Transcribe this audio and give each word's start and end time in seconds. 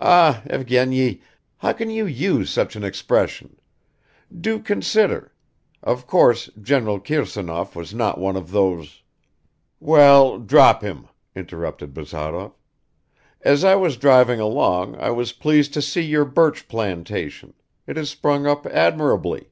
"Ah, 0.00 0.42
Evgeny, 0.48 1.20
how 1.58 1.74
can 1.74 1.90
you 1.90 2.06
use 2.06 2.48
such 2.48 2.74
an 2.74 2.82
expression? 2.82 3.58
Do 4.34 4.60
consider... 4.60 5.34
of 5.82 6.06
course 6.06 6.48
General 6.58 6.98
Kirsanov 6.98 7.76
was 7.76 7.92
not 7.92 8.16
one 8.18 8.34
of 8.34 8.50
those..." 8.50 9.02
"Well, 9.78 10.38
drop 10.38 10.80
him," 10.80 11.06
interrupted 11.36 11.92
Bazarov. 11.92 12.54
"As 13.42 13.62
I 13.62 13.74
was 13.74 13.98
driving 13.98 14.40
along 14.40 14.94
I 14.96 15.10
was 15.10 15.32
pleased 15.34 15.74
to 15.74 15.82
see 15.82 16.00
your 16.00 16.24
birch 16.24 16.66
plantation; 16.66 17.52
it 17.86 17.98
has 17.98 18.08
sprung 18.08 18.46
up 18.46 18.64
admirably." 18.64 19.50